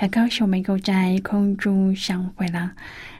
[0.00, 2.72] 很高兴我们又在空中相会了。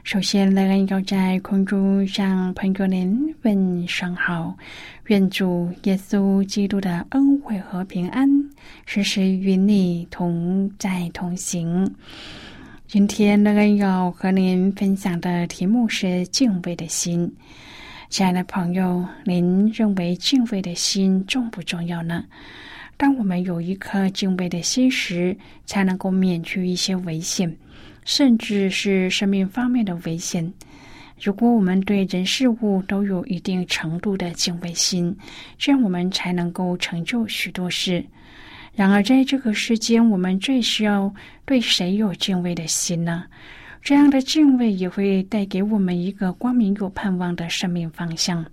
[0.03, 4.57] 首先，乐恩要在空中向朋友您问声好，
[5.05, 8.27] 愿主耶稣基督的恩惠和平安
[8.87, 11.87] 时时与你同在同行。
[12.87, 17.31] 今天，乐恩要和您分享的题目是敬畏的心。
[18.09, 22.25] 亲爱的朋友，您认为敬畏的心重不重要呢？
[23.01, 25.35] 当我们有一颗敬畏的心时，
[25.65, 27.51] 才能够免去一些危险，
[28.05, 30.53] 甚至是生命方面的危险。
[31.19, 35.17] 如果我们对人事物都有一定程度的敬畏心，
[35.57, 38.05] 这样我们才能够成就许多事。
[38.75, 41.11] 然而，在这个世间，我们最需要
[41.43, 43.23] 对谁有敬畏的心呢？
[43.81, 48.45] 这样的敬畏也会带给我们一个光明有盼望的生命方向。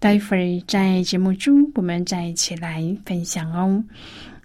[0.00, 3.84] 待会儿在节目中，我们再一起来分享哦。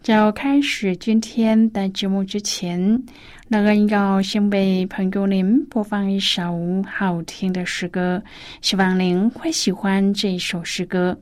[0.02, 3.02] 在要开始今天的节目之前，
[3.48, 8.22] 那个要先为朋友您播放一首好听的诗歌，
[8.62, 11.18] 希望您会喜欢这首诗歌。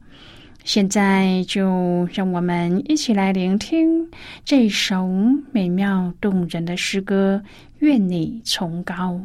[0.63, 4.09] 现在就让我们一起来聆听
[4.43, 5.07] 这首
[5.51, 7.39] 美妙动人的诗歌。
[7.79, 9.21] 愿你崇高。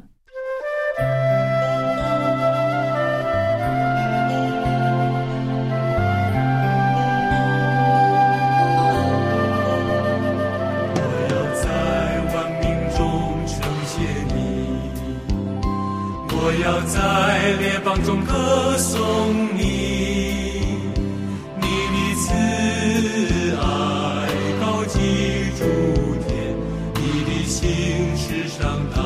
[16.68, 19.00] 要在列邦中歌颂
[19.56, 19.62] 你，
[21.56, 22.26] 你的慈
[23.56, 23.64] 爱
[24.60, 24.98] 高举
[25.56, 25.64] 诸
[26.28, 26.28] 天，
[26.96, 27.64] 你的心
[28.14, 28.60] 事上
[28.94, 29.00] 大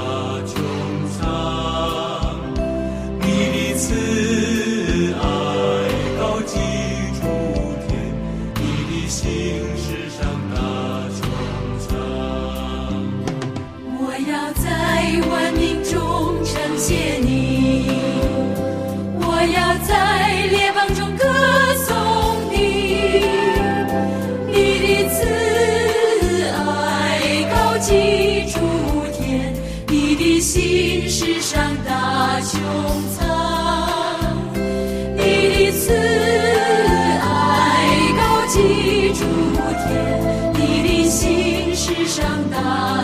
[42.62, 43.01] Bye.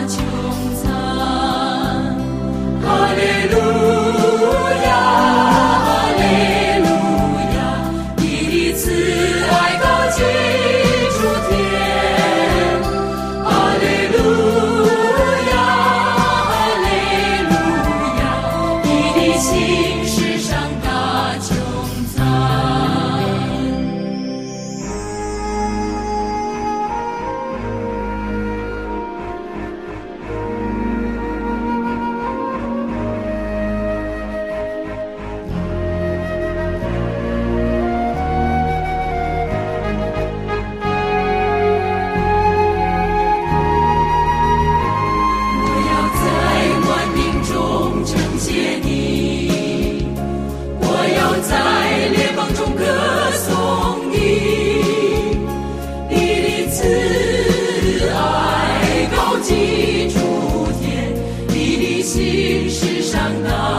[62.11, 63.78] 心事上达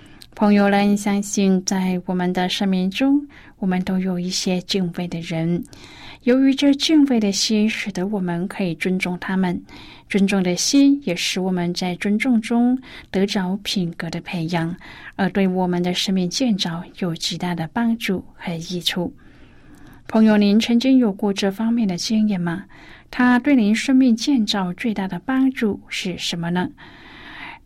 [0.33, 3.27] 朋友们，相信在我们的生命中，
[3.59, 5.63] 我们都有一些敬畏的人。
[6.23, 9.55] 由于这敬畏的心，使得我们可以尊重他们；
[10.09, 12.79] 尊重的心也使我们在尊重中
[13.11, 14.75] 得着品格的培养，
[15.15, 19.13] 而对我们的生命建造有极大的帮助和益处。
[20.07, 22.65] 朋友，您曾经有过这方面的经验吗？
[23.11, 26.69] 它对您生命建造最大的帮助是什么呢？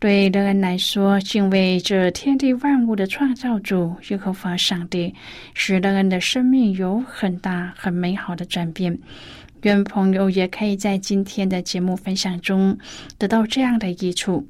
[0.06, 5.12] 对人来说，敬畏这天地万物的创造主耶和华上帝，
[5.52, 8.96] 使人的生命有很大很美好的转变。
[9.62, 12.78] 愿朋友也可以在今天的节目分享中
[13.18, 14.46] 得到这样的益处。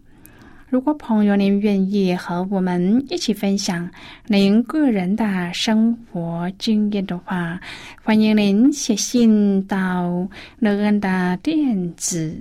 [0.68, 3.88] 如果朋友您愿意和我们一起分享
[4.26, 7.58] 您个人的生活经验的话，
[8.02, 12.36] 欢迎您写信到乐恩的电子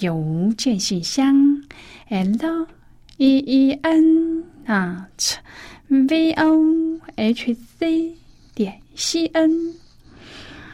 [0.00, 1.62] 邮件信箱。
[2.08, 2.66] l
[3.16, 5.08] e e n 啊
[5.88, 8.14] v o h c
[8.54, 9.74] 点 c n，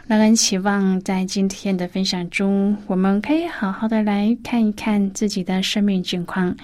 [0.06, 6.56] 让人期望在今天的分享中，我们可以好好的来看一看自己的生命境况，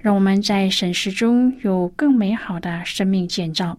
[0.00, 3.78] 让我们在审视中有更美好的生命建造。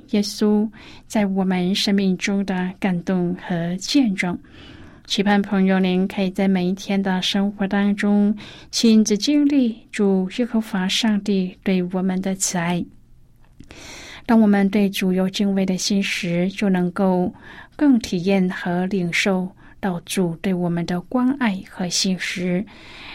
[0.11, 0.69] 耶稣
[1.07, 4.37] 在我们生命中的感动和见证，
[5.05, 8.35] 期盼朋友您可以在每一天的生活当中
[8.71, 12.83] 亲自经历主耶和华上帝对我们的慈爱。
[14.25, 17.33] 当我们对主有敬畏的心时，就能够
[17.75, 19.49] 更体验和领受
[19.79, 22.63] 到主对我们的关爱和信实。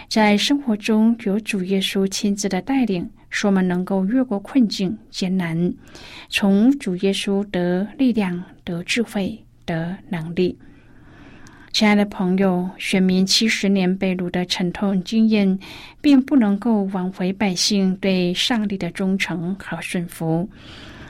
[0.08, 3.08] 在生活中有主耶稣亲自的带领。
[3.36, 5.74] 使我们能够越过困境艰难，
[6.30, 10.58] 从主耶稣得力量、得智慧、得能力。
[11.70, 15.58] 亲爱的朋友，选民七十年被掳的沉痛经验，
[16.00, 20.48] 并不能够挽回百姓对上帝的忠诚和顺服。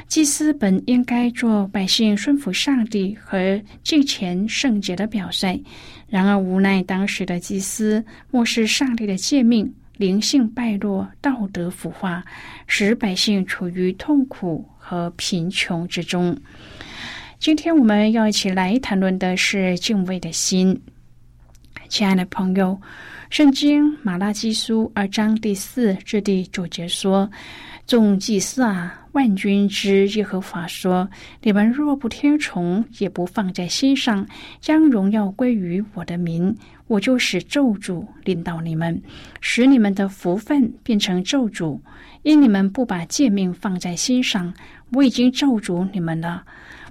[0.08, 5.62] 祭司本应该做百姓顺服上帝和敬虔圣洁的表率，
[6.08, 9.72] 然而无奈当时的祭司漠视上帝的诫命。
[9.96, 12.22] 灵性败落，道德腐化，
[12.66, 16.36] 使百姓处于痛苦和贫穷之中。
[17.38, 20.80] 今天我们要一起来谈论的是敬畏的心。
[21.88, 22.78] 亲爱的朋友，
[23.30, 27.30] 圣经马拉基书二章第四至第九节说
[27.86, 31.08] ：“众祭司啊！”万军之耶和华说
[31.40, 34.26] ：“你们若不听从，也不放在心上，
[34.60, 36.54] 将荣耀归于我的名，
[36.86, 39.02] 我就使咒诅临到你们，
[39.40, 41.80] 使你们的福分变成咒诅。
[42.22, 44.52] 因你们不把诫命放在心上，
[44.92, 46.44] 我已经咒诅你们了。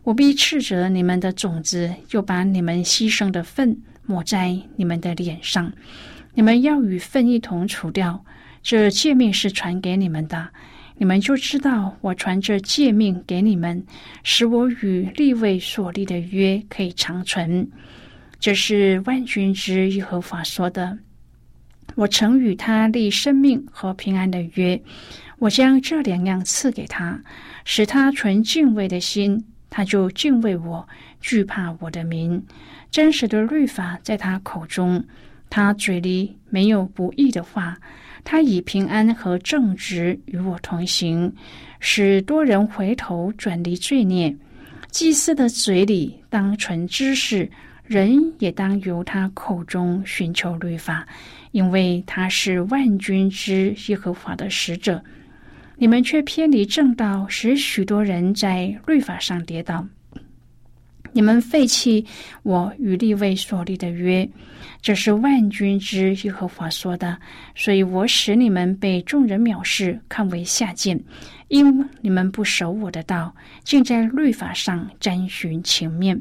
[0.04, 5.72] 我必斥责你们的种子，又把你们牺牲的粪抹在你们的脸上。
[6.34, 8.24] 你们要与粪一同除掉。
[8.62, 10.50] 这诫命是传给你们的。”
[10.98, 13.86] 你们就知道，我传这诫命给你们，
[14.24, 17.70] 使我与立位所立的约可以长存。
[18.40, 20.98] 这是万军之耶和华说的。
[21.96, 24.80] 我曾与他立生命和平安的约，
[25.40, 27.20] 我将这两样赐给他，
[27.64, 30.88] 使他存敬畏的心，他就敬畏我，
[31.22, 32.44] 惧怕我的名。
[32.92, 35.04] 真实的律法在他口中，
[35.50, 37.78] 他嘴里没有不义的话。
[38.24, 41.32] 他以平安和正直与我同行，
[41.80, 44.36] 使多人回头转离罪孽。
[44.90, 47.50] 祭司的嘴里当存知识，
[47.88, 51.08] 人也当由他口中寻求律法，
[51.52, 55.04] 因为他是万军之耶和华的使者。
[55.78, 59.86] 你们却偏离正道，使许多人在律法上跌倒。
[61.12, 62.06] 你们废弃
[62.44, 64.28] 我与立位所立的约。
[64.82, 67.18] 这是万军之耶和华说的，
[67.56, 71.00] 所以我使你们被众人藐视，看为下贱，
[71.50, 76.20] 因你们不守我的道，竟在律法上沾寻情面。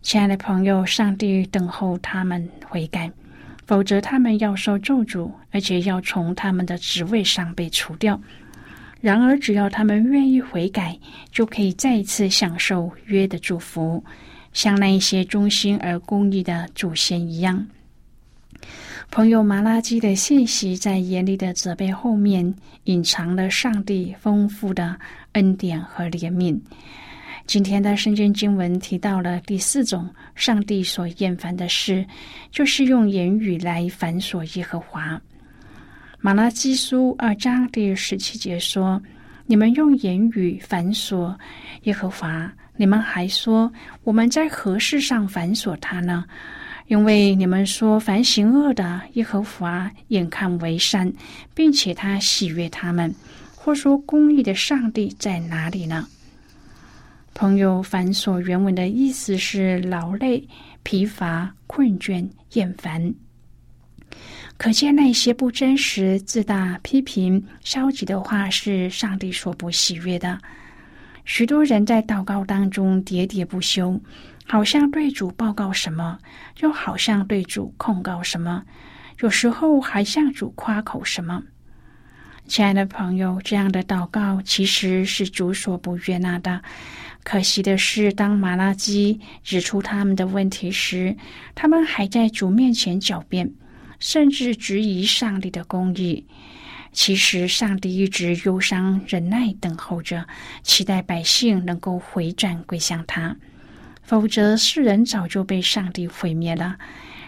[0.00, 3.10] 亲爱的朋友，上帝等候他们悔改，
[3.66, 8.18] 否则他们要受咒诅，而且要从他们的职位上被除掉。
[9.00, 10.98] 然而，只要他们愿意悔改，
[11.30, 14.02] 就可以再一次享受约的祝福，
[14.52, 17.66] 像那一些忠心而公义的祖先一样。
[19.10, 24.98] 朋友马拉基的信息在严厉的责备后面，隐藏了上帝丰富的
[25.32, 26.58] 恩典和怜悯。
[27.48, 32.04] 今天的圣经经文提到了第四种上帝所厌烦的事，
[32.52, 35.18] 就是用言语来反锁耶和华。
[36.20, 39.02] 马拉基书二章第十七节说
[39.48, 41.34] ：“你们用言语反锁
[41.84, 43.72] 耶和华，你们还说
[44.04, 46.26] 我们在何事上反锁他呢？
[46.88, 51.10] 因为你们说凡行恶的耶和华眼看为善，
[51.54, 53.14] 并且他喜悦他们，
[53.54, 56.06] 或说公义的上帝在哪里呢？”
[57.38, 60.44] 朋友，繁琐原文的意思是劳累、
[60.82, 63.14] 疲乏、困倦、厌烦。
[64.56, 70.36] 可见那些不真实、自大、批评、消极的话，是上帝所不喜悦的。
[71.24, 74.00] 许多人在祷告当中喋喋不休，
[74.44, 76.18] 好像对主报告什么，
[76.58, 78.64] 又好像对主控告什么，
[79.20, 81.40] 有时候还向主夸口什么。
[82.48, 86.60] 亲爱的朋友，这样的祷告其实是主所不悦纳的。
[87.30, 91.14] 可惜的是，当马拉基指出他们的问题时，
[91.54, 93.52] 他们还在主面前狡辩，
[93.98, 96.24] 甚至质疑上帝的公义。
[96.90, 100.26] 其实，上帝一直忧伤、忍耐，等候着，
[100.62, 103.36] 期待百姓能够回转归向他。
[104.02, 106.78] 否则，世人早就被上帝毁灭了。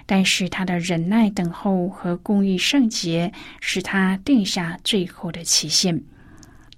[0.07, 6.03] 但是，他的忍耐、等候和公义圣洁，使他定下最后的期限。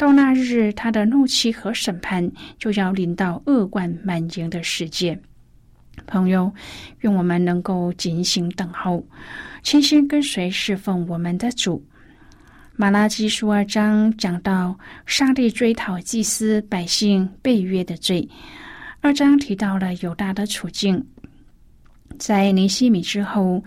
[0.03, 2.29] 到那日，他的怒气和审判
[2.59, 5.17] 就要临到恶贯满盈的世界。
[6.09, 6.53] 朋友，
[7.03, 9.07] 愿我们能够警醒等候，
[9.63, 11.81] 倾心跟随侍奉我们的主。
[12.75, 18.29] 马拉基书二章讲到上帝追讨祭司百姓背约的罪。
[19.03, 21.07] 二章提到了犹大的处境，
[22.19, 23.63] 在尼西米之后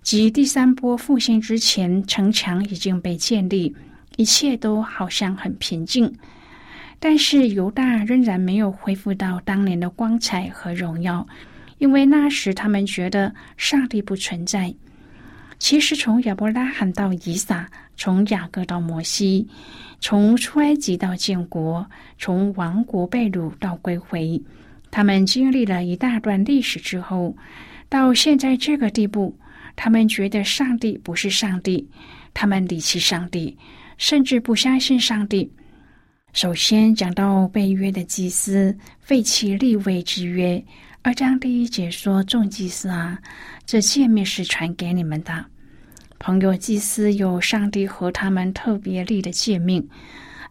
[0.00, 3.74] 及第三波复兴之前，城墙已经被建立。
[4.16, 6.12] 一切都好像很平静，
[6.98, 11.26] 但是犹大仍然没有恢复到当年的光彩和荣耀，
[11.78, 14.72] 因为那时他们觉得上帝不存在。
[15.58, 19.46] 其实，从亚伯拉罕到以撒，从雅各到摩西，
[20.00, 21.86] 从出埃及到建国，
[22.18, 24.42] 从亡国被掳到归回，
[24.90, 27.36] 他们经历了一大段历史之后，
[27.88, 29.38] 到现在这个地步，
[29.76, 31.88] 他们觉得上帝不是上帝，
[32.34, 33.56] 他们离弃上帝。
[34.02, 35.48] 甚至不相信上帝。
[36.32, 40.60] 首先讲到被约的祭司废弃立位之约，
[41.02, 43.16] 二章第一节说：“众祭司啊，
[43.64, 45.46] 这诫命是传给你们的。
[46.18, 49.88] 朋友祭司有上帝和他们特别立的诫命。”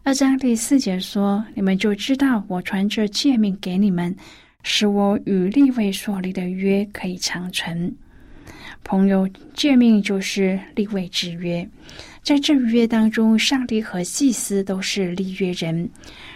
[0.02, 4.16] 二章第四节说：“你们就知道我传这诫命给你们，
[4.62, 7.94] 使我与立位所立的约可以长存。”
[8.82, 11.68] 朋友诫命就是立位之约。
[12.22, 15.90] 在这约当中，上帝和祭司都是立约人。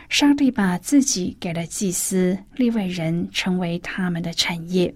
[0.08, 4.92] 上帝把自己给了祭司、立位人，成为他们的产业。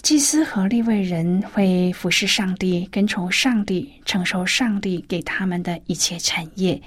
[0.00, 6.80] 祭司和立位人会服侍上帝，跟从上帝，承受上帝给他们的一切产业。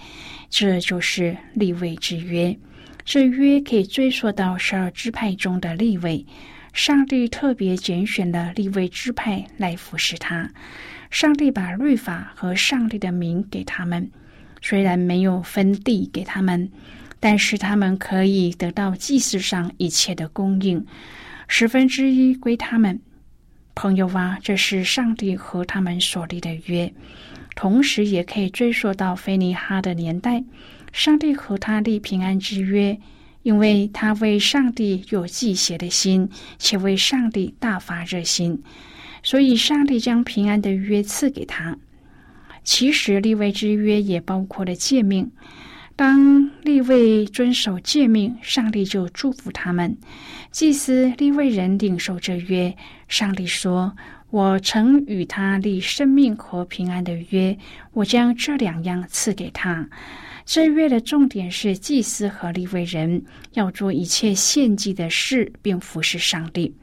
[0.50, 2.57] 这就是立位之约。
[3.05, 6.25] 这约可以追溯到十二支派中的立位。
[6.74, 10.50] 上帝特别拣选了立位支派来服侍他。
[11.11, 14.09] 上帝把律法和上帝的名给他们，
[14.61, 16.71] 虽然没有分地给他们，
[17.19, 20.85] 但是他们可以得到祭祀上一切的供应，
[21.49, 23.01] 十分之一归他们。
[23.75, 26.93] 朋友啊，这是上帝和他们所立的约，
[27.55, 30.43] 同时也可以追溯到菲尼哈的年代，
[30.93, 32.97] 上帝和他立平安之约，
[33.43, 38.63] 因为他为上帝有祭邪的心，且为上帝大发热心。
[39.23, 41.77] 所以，上帝将平安的约赐给他。
[42.63, 45.31] 其实，立位之约也包括了诫命。
[45.95, 49.95] 当立位遵守诫命，上帝就祝福他们。
[50.51, 52.75] 祭司立位人领受这约，
[53.07, 53.95] 上帝说
[54.31, 57.55] ：“我曾与他立生命和平安的约，
[57.93, 59.87] 我将这两样赐给他。”
[60.43, 63.23] 这约的重点是祭司和立位人
[63.53, 66.73] 要做一切献祭的事，并服侍上帝。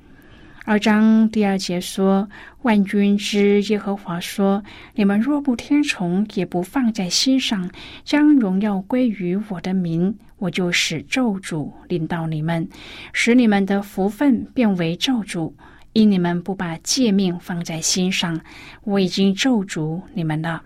[0.69, 2.29] 二章第二节说
[2.61, 4.63] ：“万军之耶和华说，
[4.95, 7.71] 你们若不听从，也不放在心上，
[8.05, 12.69] 将荣耀归于我的名，我就使咒诅临到你们，
[13.15, 15.51] 使你们的福分变为咒诅，
[15.95, 18.39] 因你们不把诫命放在心上，
[18.85, 20.63] 我已经咒诅你们了。”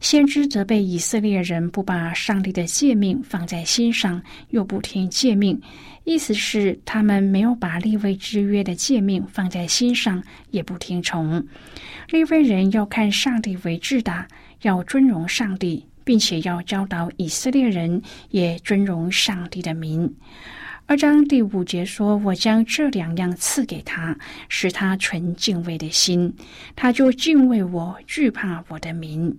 [0.00, 5.58] 先知责备以色列人不把上帝的诫命放在心上，又不听诫命，
[6.04, 11.46] 意思是他们没有把立位之约的诫命放在心上，也不听从。
[12.10, 14.28] 立位人要看上帝为至大，
[14.62, 20.14] 要尊荣上帝，并且要教导以色列人也尊荣上帝的名。
[20.86, 24.14] 二章第五节说：“我将这两样赐给他，
[24.50, 26.34] 使他存敬畏的心，
[26.76, 29.34] 他就敬畏我，惧怕我的名。”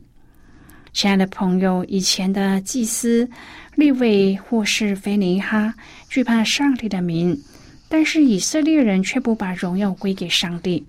[0.95, 3.29] 亲爱的朋友，以前的祭司
[3.75, 5.73] 利位或是菲尼哈
[6.07, 7.37] 惧怕上帝的名，
[7.89, 10.81] 但是以色列人却不把荣耀归给上帝。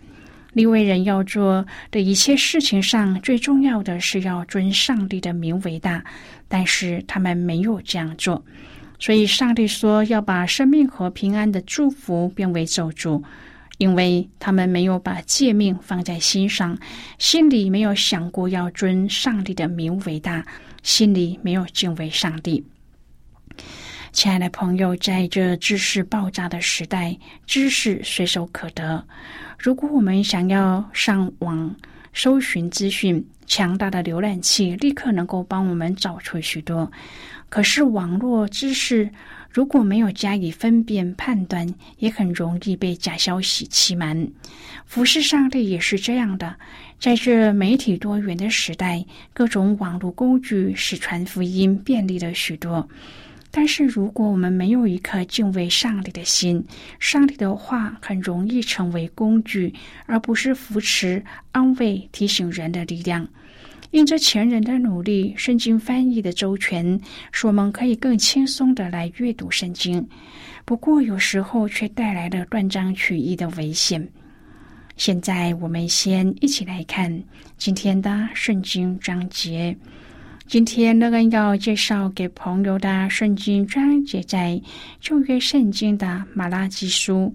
[0.52, 6.04] 利位人要做的一切事情上，最重要的是要尊上帝的名为大，
[6.46, 8.40] 但是他们没有这样做，
[9.00, 13.20] 所以上帝说要把生命和平安的祝福变为咒诅。
[13.78, 16.78] 因为他们没有把诫命放在心上，
[17.18, 20.44] 心里没有想过要尊上帝的名为大，
[20.82, 22.64] 心里没有敬畏上帝。
[24.12, 27.14] 亲爱的朋友，在这知识爆炸的时代，
[27.44, 29.04] 知识随手可得。
[29.58, 31.76] 如果我们想要上网
[32.14, 36.90] 搜寻资讯，强大的浏览器立刻能够帮我们找出许多。
[37.50, 39.10] 可是网络知识。
[39.56, 44.28] 如果没有加以分辨判断，也很容易被假消息欺瞒。
[44.84, 46.56] 服饰上帝也是这样的，
[47.00, 52.86] 在这媒体多元的时代，各种网络工具使传福音便利了许多。
[53.50, 56.62] 但是，如果我们没有一颗敬畏上帝的心，
[57.00, 59.72] 上帝的话很容易成为工具，
[60.04, 63.26] 而不是扶持、安慰、提醒人的力量。
[63.96, 67.00] 因着前人的努力，圣经翻译的周全，
[67.32, 70.06] 使我们可以更轻松的来阅读圣经。
[70.66, 74.06] 不过，有时候却带来了断章取义的危险。
[74.98, 77.10] 现在，我们先一起来看
[77.56, 79.74] 今天的圣经章节。
[80.46, 84.60] 今天，乐恩要介绍给朋友的圣经章节，在
[85.00, 87.34] 旧约圣经的马拉基书。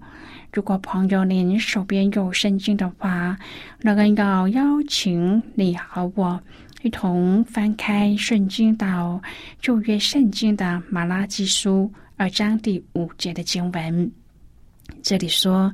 [0.52, 3.38] 如果朋友您手边有圣经的话，
[3.80, 6.38] 那个要邀请你和我
[6.82, 9.18] 一同翻开圣经到
[9.60, 14.12] 旧约圣经的马拉基书二章第五节的经文。
[15.02, 15.72] 这里说：“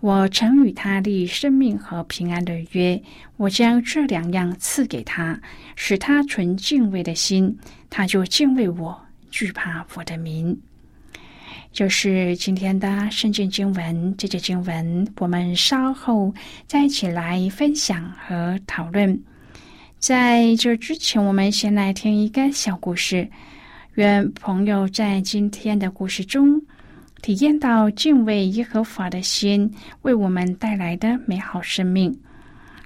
[0.00, 3.00] 我曾与他立生命和平安的约，
[3.36, 5.38] 我将这两样赐给他，
[5.76, 7.54] 使他存敬畏的心，
[7.90, 8.98] 他就敬畏我，
[9.30, 10.58] 惧怕我的名。”
[11.74, 16.32] 就是今天的圣经经文，这节经文我们稍后
[16.68, 19.20] 再一起来分享和讨论。
[19.98, 23.28] 在这之前，我们先来听一个小故事。
[23.94, 26.62] 愿朋友在今天的故事中
[27.22, 29.68] 体验到敬畏耶和华的心
[30.02, 32.16] 为我们带来的美好生命。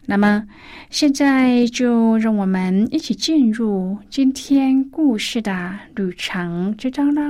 [0.06, 0.42] 那么，
[0.88, 7.22] 现在就让我们一起进入今天故事的旅程之中喽。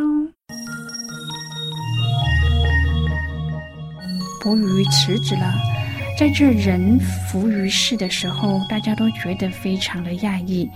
[4.41, 5.53] 伯鱼辞职了，
[6.17, 10.69] 在这人浮于事的时候，大家都觉得非常的讶异。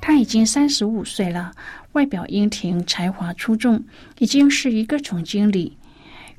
[0.00, 1.52] 他已经三十五岁了，
[1.92, 3.82] 外表英挺，才华出众，
[4.18, 5.76] 已经是一个总经理，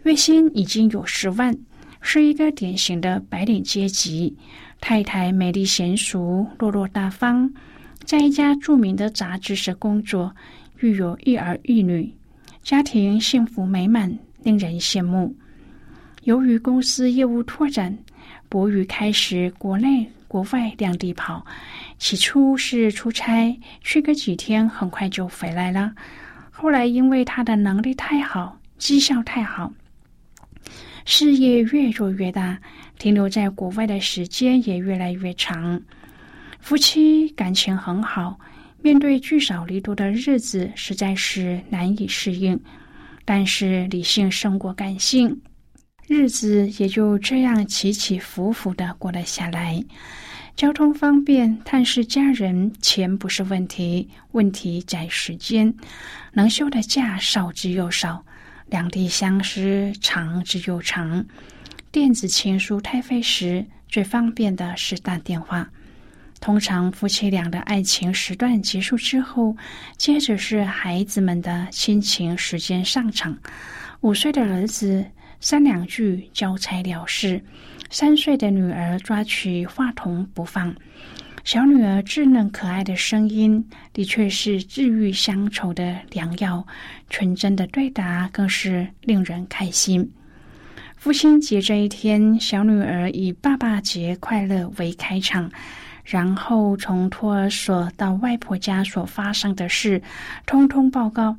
[0.04, 1.56] 月薪已经有十万，
[2.02, 4.36] 是一个典型的白领阶级。
[4.80, 7.54] 太太美丽娴熟，落落大方，
[8.04, 10.36] 在一家著名的杂志社工作，
[10.80, 12.12] 育有一儿一女，
[12.64, 15.36] 家庭幸福美满，令人羡慕。
[16.24, 17.98] 由于公司业务拓展，
[18.48, 21.44] 博宇开始国内国外两地跑。
[21.98, 25.92] 起初是出差，去个几天，很快就回来了。
[26.52, 29.74] 后来因为他的能力太好，绩效太好，
[31.06, 32.60] 事业越做越大，
[33.00, 35.82] 停留在国外的时间也越来越长。
[36.60, 38.40] 夫妻感情很好，
[38.84, 42.60] 面对聚少离多的日子，实在是难以适应。
[43.26, 45.42] 但是理性胜过感性。
[46.08, 49.82] 日子也就这样起起伏伏的过了下来，
[50.58, 55.74] 交通方便，探视家人，钱不是问题，问题在时间。
[56.34, 58.26] 能休的假少之又少，
[58.68, 61.26] 两地相识长之又长。
[61.92, 65.70] 电子情书太费时，最方便的是打电话。
[66.42, 69.56] 通常夫妻俩的爱情时段结束之后，
[69.96, 73.38] 接着是孩子们的亲情时间上场。
[74.02, 75.06] 五岁的儿子。
[75.42, 77.44] 三两句交差了事，
[77.90, 80.74] 三岁的女儿抓取话筒不放。
[81.44, 86.64] 小女儿稚嫩可爱的声音，的确是治愈乡愁的良药。
[87.10, 90.08] 纯真的对答更是令人开心。
[90.96, 95.52] 父亲节这一天，小女儿以“爸爸节快乐”为开场，
[96.06, 100.00] 然后从托儿所到外婆家所发生的事，
[100.46, 101.36] 通通报告。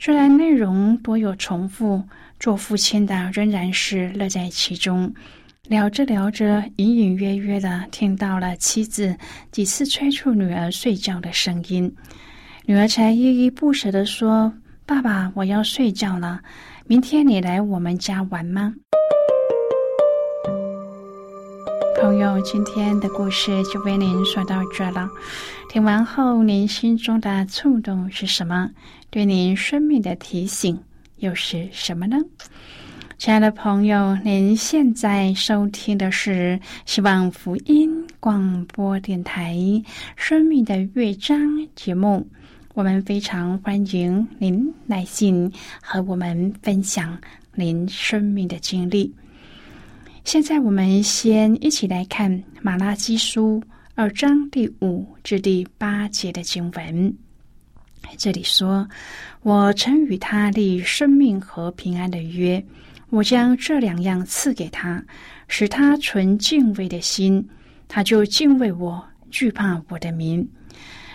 [0.00, 2.02] 虽然内容多有重复，
[2.38, 5.12] 做父亲的仍然是乐在其中。
[5.68, 9.16] 聊着聊着，隐隐约约的听到了妻子
[9.50, 11.92] 几次催促女儿睡觉的声音，
[12.66, 14.52] 女儿才依依不舍的说
[14.86, 16.40] ：“爸爸，我要睡觉了，
[16.86, 18.72] 明天你来我们家玩吗？”
[22.00, 25.08] 朋友，今天的故事就为您说到这了。
[25.68, 28.70] 听完后，您心中的触动是什么？
[29.10, 30.78] 对您生命的提醒
[31.18, 32.16] 又是什么呢？
[33.18, 39.54] 亲爱的朋友，您现在收听的是希望福音广播电台
[40.16, 41.38] 《生命的乐章》
[41.74, 42.26] 节目。
[42.74, 45.50] 我们非常欢迎您来信
[45.80, 47.18] 和我们分享
[47.54, 49.14] 您生命的经历。
[50.24, 53.58] 现在，我们先一起来看《马拉基书》
[53.94, 57.16] 二章第五至第八节的经文。
[58.16, 58.88] 这里说
[59.42, 62.64] ：“我曾与他立生命和平安的约。”
[63.08, 65.02] 我将这两样赐给他，
[65.46, 67.46] 使他存敬畏的心，
[67.86, 70.46] 他就敬畏我，惧怕我的名。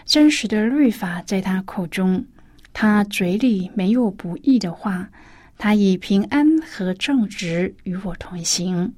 [0.06, 2.26] 真实的律法在他口中，
[2.72, 5.10] 他嘴里没有不义的话。
[5.58, 8.92] 他以平安和正直与我同行，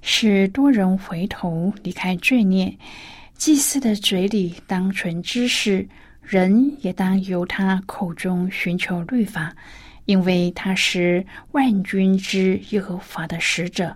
[0.00, 2.72] 使多人回头离开罪孽。
[3.36, 5.86] 祭司的嘴里当存知识，
[6.28, 9.54] 人也当由他口中寻求律法。
[10.04, 13.94] 因为他是万军之耶和华的使者，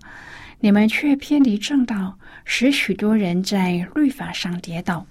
[0.61, 2.15] 你们却偏离正道，
[2.45, 5.07] 使许多人在律法上跌倒。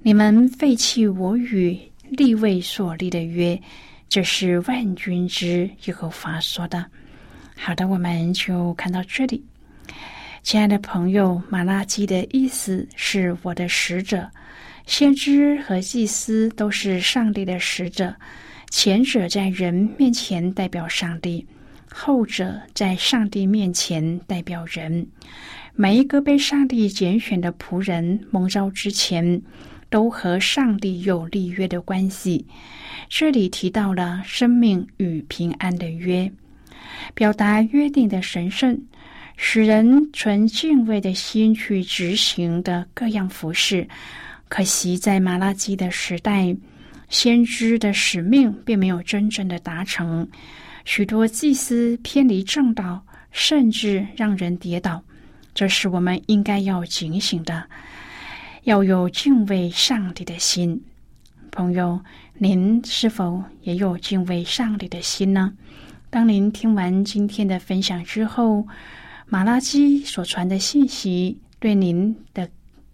[0.00, 3.60] 你们废弃我与立位所立的约，
[4.08, 6.82] 这是万军之耶和华说的。
[7.54, 9.44] 好的，我们就看到这里。
[10.42, 14.26] 亲爱的朋友，马拉基的意思是我的使者，
[14.86, 18.14] 先知和祭司都是上帝的使者。
[18.70, 21.46] 前者在人面前代表上帝，
[21.90, 25.06] 后者在上帝面前代表人。
[25.74, 29.42] 每一个被上帝拣选的仆人蒙召之前，
[29.90, 32.46] 都和上帝有立约的关系。
[33.08, 36.32] 这里提到了生命与平安的约，
[37.14, 38.82] 表达约定的神圣，
[39.36, 43.86] 使人存敬畏的心去执行的各样服饰。
[44.52, 46.54] 可惜在马拉基的时代。
[47.08, 50.28] 先知的使命并没有真正的达成，
[50.84, 55.02] 许多祭司偏离正道，甚至让人跌倒。
[55.54, 57.66] 这是我们应该要警醒的，
[58.64, 60.78] 要有敬畏上帝的心。
[61.50, 61.98] 朋友，
[62.34, 65.50] 您是否也有敬畏上帝的心呢？
[66.10, 68.66] 当您听完今天的分享之后，
[69.26, 72.46] 马拉基所传的信息对您的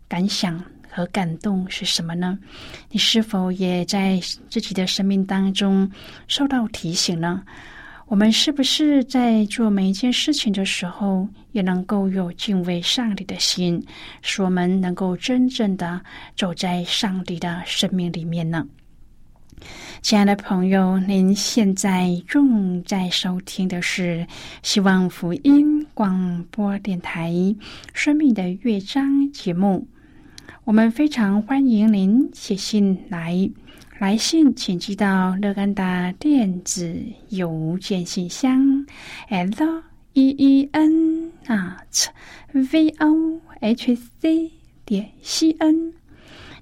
[0.06, 0.62] 感想？
[0.98, 2.36] 和感动是什么呢？
[2.90, 4.18] 你是否也在
[4.50, 5.88] 自己的生命当中
[6.26, 7.40] 受到提醒呢？
[8.08, 13.80] 我们是不是在做每一件事情的时候，也能够有敬畏上帝的心，
[14.22, 16.00] 使我们能够真正的
[16.36, 18.66] 走在上帝的生命里面呢？
[20.02, 24.26] 亲爱的朋友，您现在正在收听的是
[24.64, 27.30] 希望福音广播电台
[27.94, 29.86] 《生命的乐章》节目。
[30.68, 33.50] 我们非常欢迎您写信来，
[33.98, 36.94] 来信请寄到乐干达电子
[37.30, 38.84] 邮件信箱
[39.30, 42.08] ，l e e n at
[42.52, 44.50] v o h c
[44.84, 45.94] 点 c n。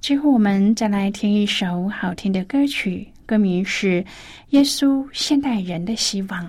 [0.00, 4.02] 最后，我们再来听一首好听的歌曲，歌名是
[4.50, 6.44] 《耶稣现代人的希望》。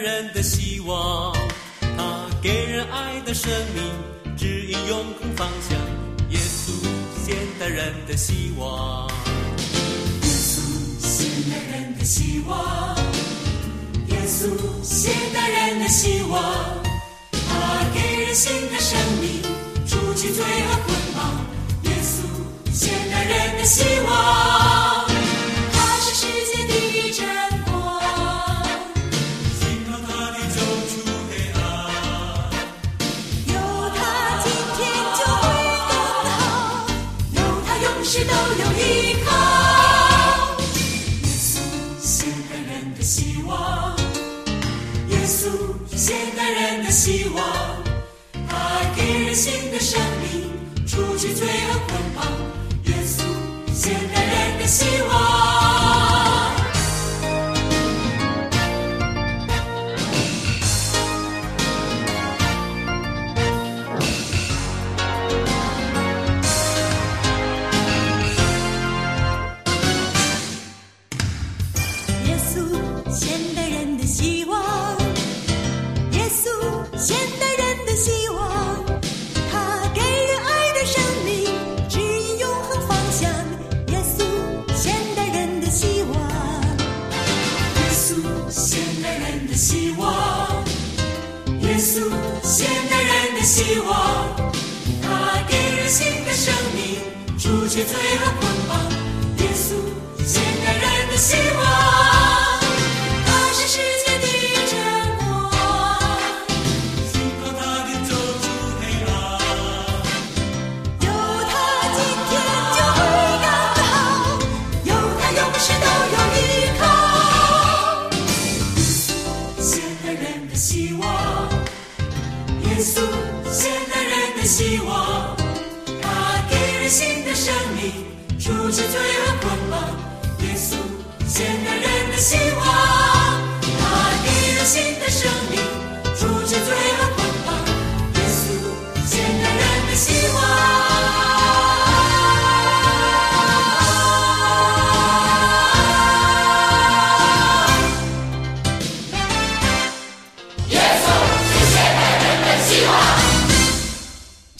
[0.00, 1.32] 人的希望，
[1.80, 5.76] 他给人爱的生命，指引永恒方向。
[6.30, 6.70] 耶稣，
[7.26, 9.08] 现代人的希望。
[10.22, 10.60] 耶稣，
[11.00, 12.96] 现代人的希望。
[14.08, 14.48] 耶稣，
[14.82, 16.42] 现代人的希望，
[17.32, 19.42] 他给人新的生命，
[19.86, 21.44] 除去罪恶捆绑。
[21.84, 24.87] 耶稣，现代人的希望。
[46.08, 47.44] 现代人的希望
[48.48, 50.50] 他给人新的生命
[50.86, 52.24] 除去罪恶捆绑。
[52.84, 53.24] 耶稣
[53.74, 55.77] 现代人的希望。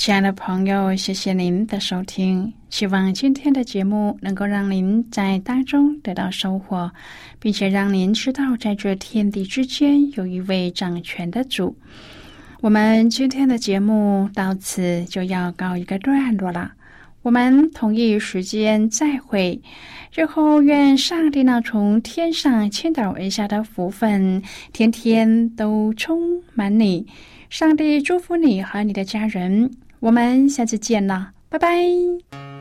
[0.09, 2.51] 亲爱的朋友，谢谢您的收听。
[2.71, 6.91] 希望今天的节目能够让您在当中得到收获，
[7.39, 11.77] 并且让您知道，在这天地之间有一位掌权的主。
[12.63, 16.73] 我们今天的节目到此就要告一个段落了。
[17.21, 19.61] 我们同一时间再会。
[20.15, 24.43] 日后愿上帝那从天上倾倒而下的福分，
[24.73, 27.07] 天天都充满你。
[27.51, 29.71] 上帝祝福你和你的家人。
[30.01, 32.58] 我们下次见了，拜拜。